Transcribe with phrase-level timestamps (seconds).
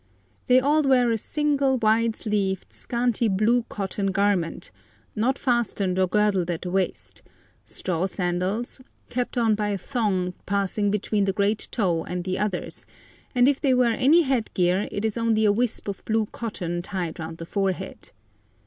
[0.47, 4.71] They all wear a single, wide sleeved, scanty, blue cotton garment,
[5.15, 7.21] not fastened or girdled at the waist,
[7.65, 12.87] straw sandals, kept on by a thong passing between the great toe and the others,
[13.35, 16.81] and if they wear any head gear, it is only a wisp of blue cotton
[16.81, 18.09] tied round the forehead.